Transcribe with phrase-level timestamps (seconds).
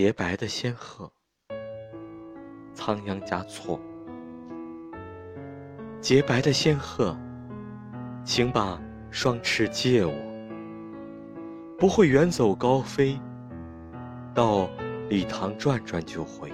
[0.00, 1.12] 洁白的仙鹤，
[2.72, 3.78] 仓央嘉措。
[6.00, 7.14] 洁白的仙鹤，
[8.24, 10.14] 请把双翅借我，
[11.78, 13.20] 不会远走高飞，
[14.32, 14.70] 到
[15.10, 16.50] 礼堂转转就回。